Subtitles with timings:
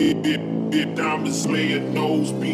[0.00, 0.40] it it
[0.74, 2.49] it diamonds, lay it nose beam.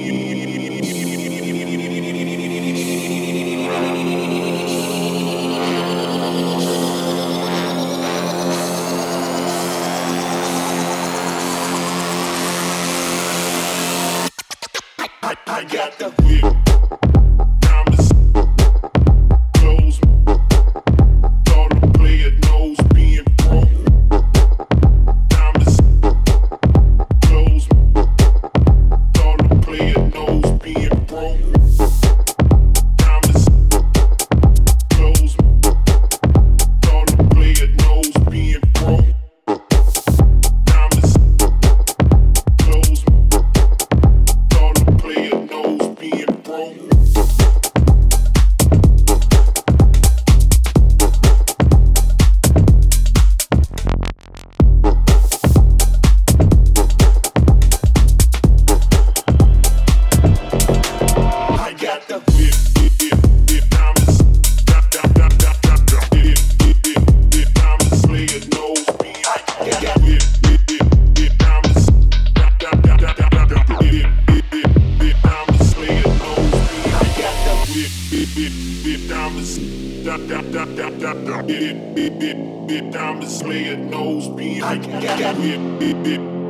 [78.37, 79.57] bit diamonds,
[80.05, 81.43] da da.
[81.43, 84.85] Bit bit bit bit diamonds, lay nose behind.
[84.85, 85.57] I got the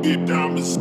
[0.03, 0.77] bit diamonds,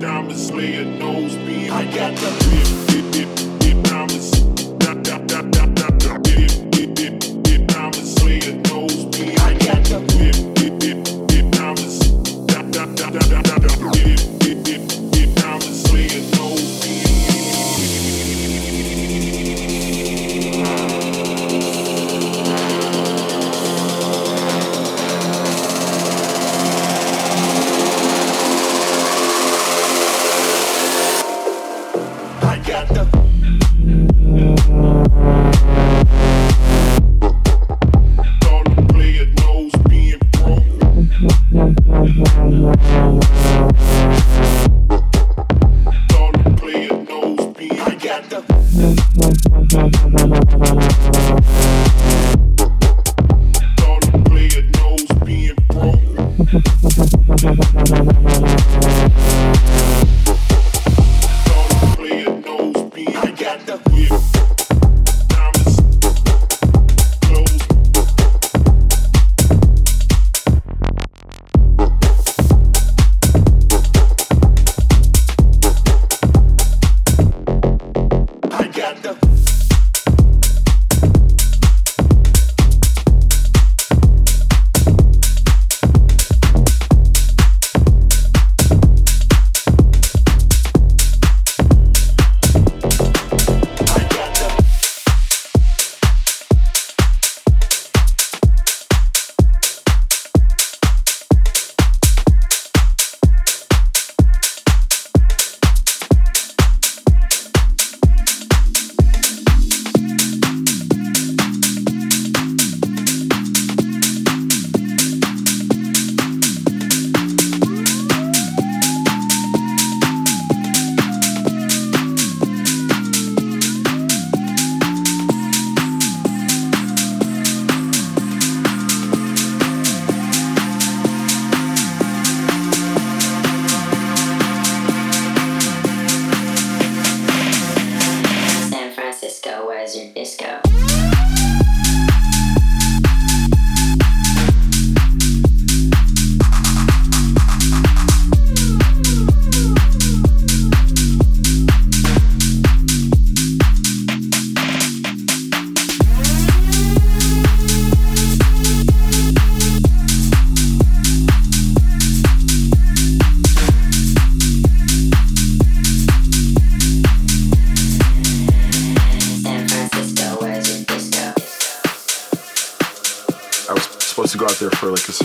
[0.00, 1.92] diamonds, lay nose behind.
[1.92, 3.55] Bit bit bit.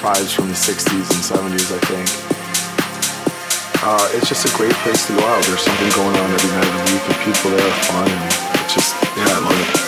[0.00, 2.08] vibes from the 60s and 70s, I think.
[3.82, 5.42] Uh, it's just a great place to go out.
[5.44, 8.08] There's something going on every night of the week, and people there are fun.
[8.08, 9.87] And it's just, yeah, I love it.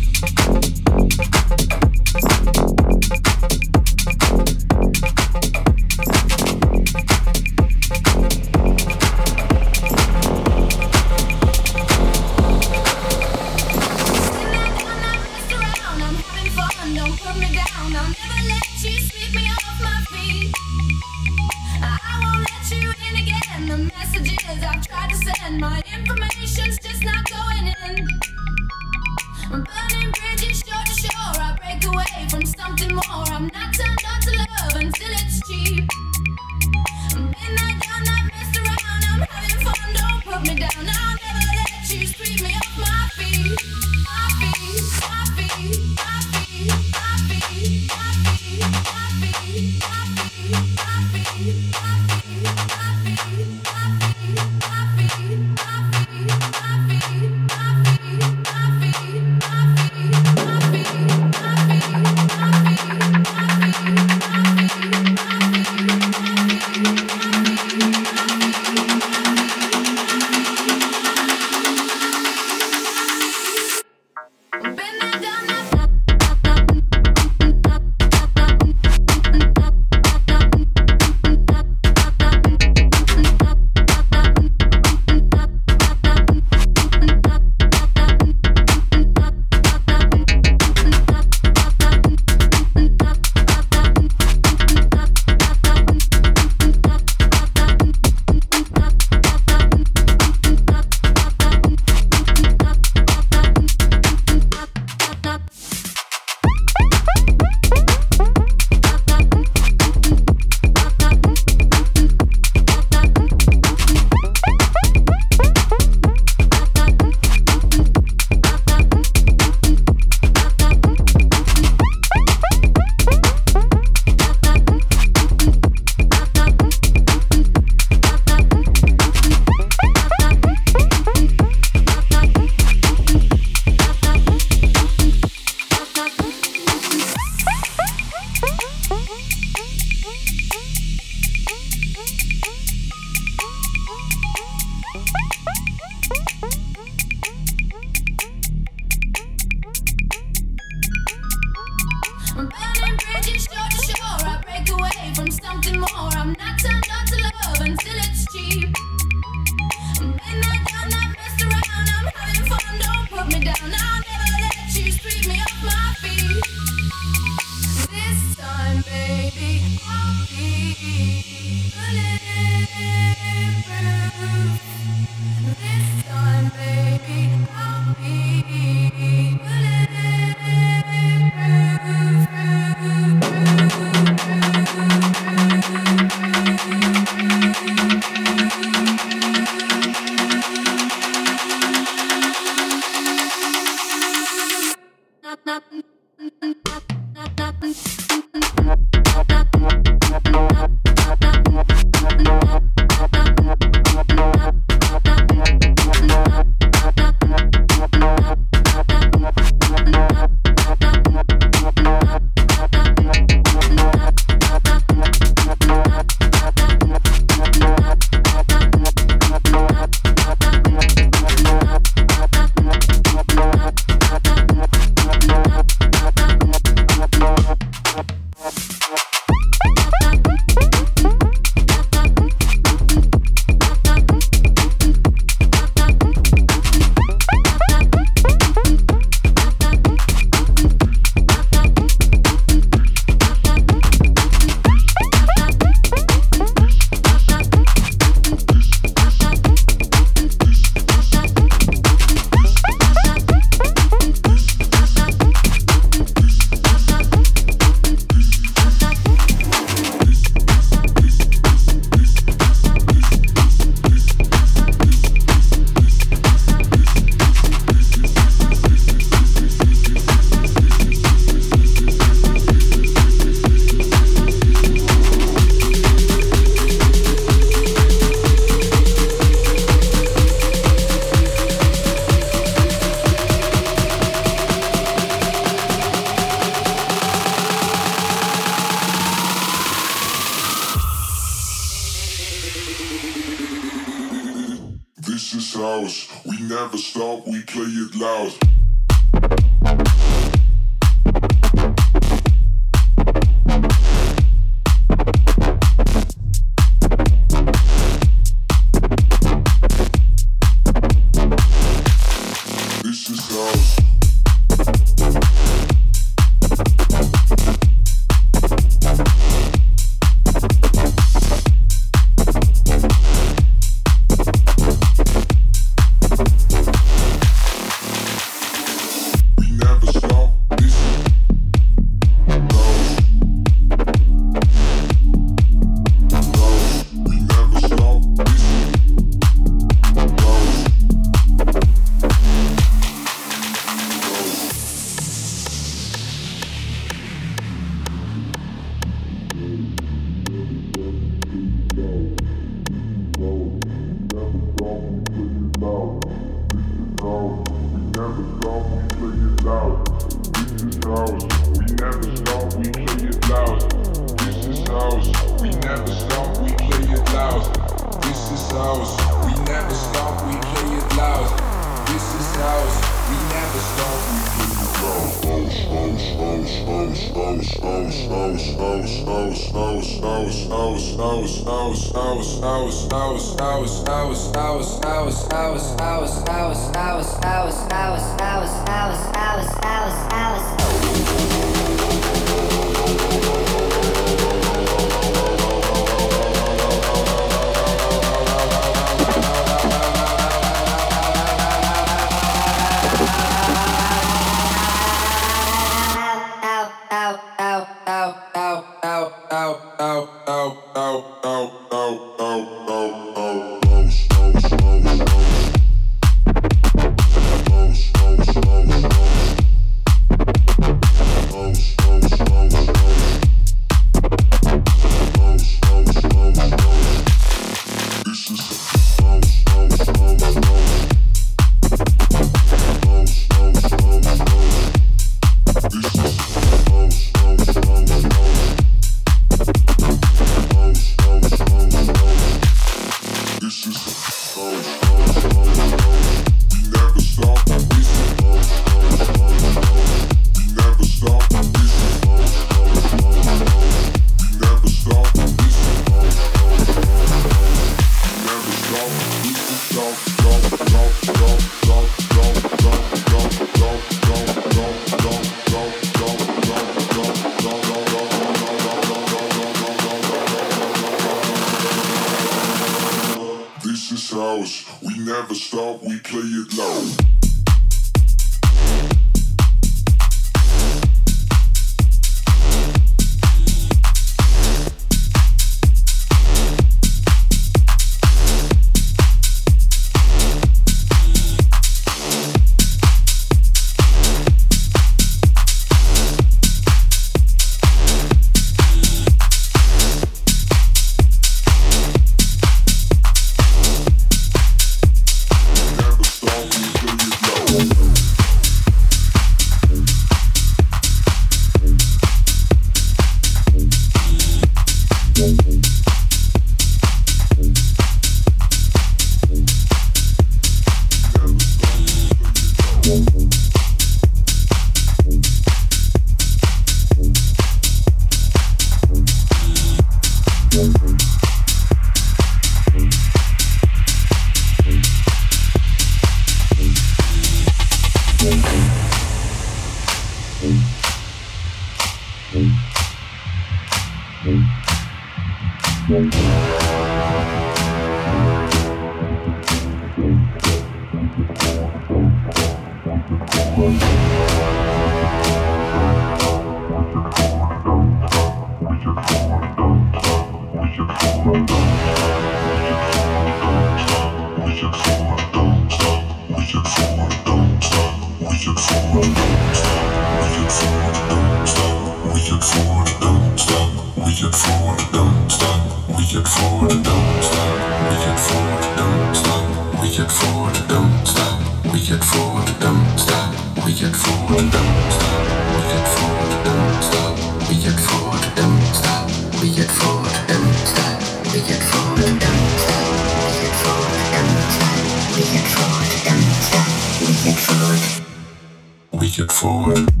[599.41, 600.00] Forward.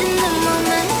[0.00, 0.97] in the moment.